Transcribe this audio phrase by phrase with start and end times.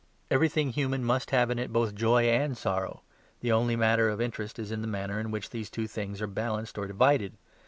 [0.31, 3.03] Everything human must have in it both joy and sorrow;
[3.41, 6.75] the only matter of interest is the manner in which the two things are balanced
[6.79, 7.37] or divided.